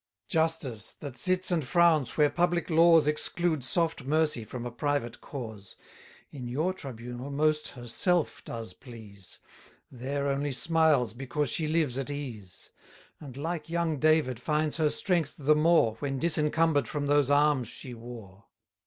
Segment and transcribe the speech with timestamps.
[0.27, 5.75] Justice, that sits and frowns where public laws Exclude soft mercy from a private cause,
[6.31, 9.37] 50 In your tribunal most herself does please;
[9.91, 12.71] There only smiles because she lives at ease;
[13.19, 17.93] And, like young David, finds her strength the more, When disencumber'd from those arms she
[17.93, 18.45] wore.